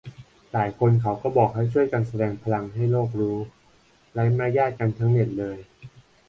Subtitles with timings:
[0.53, 3.37] หลายคนเขาก็บอกว่าให้ช่วยกันแสดงพลังให้โลกรู้-
[4.13, 5.57] ไร้มารยาทกันทั้งเน็ตเลย